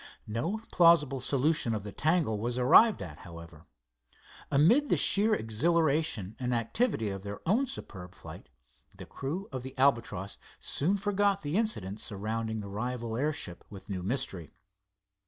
No 0.25 0.63
plausible 0.71 1.21
solution 1.21 1.75
of 1.75 1.83
the 1.83 1.91
tangle 1.91 2.39
was 2.39 2.57
arrived 2.57 3.03
at, 3.03 3.19
however. 3.19 3.67
Amid 4.49 4.89
the 4.89 4.97
sheer 4.97 5.35
exhilaration 5.35 6.35
and 6.39 6.55
activity 6.55 7.09
of 7.11 7.21
their 7.21 7.39
own 7.47 7.67
superb 7.67 8.15
flight, 8.15 8.49
the 8.97 9.05
crew 9.05 9.47
of 9.51 9.61
the 9.61 9.77
Albatross 9.77 10.39
soon 10.59 10.97
forgot 10.97 11.41
the 11.43 11.55
incident 11.55 11.99
surrounding 11.99 12.61
the 12.61 12.67
rival 12.67 13.15
airship 13.15 13.63
with 13.69 13.91
new 13.91 14.01
mystery. 14.01 14.55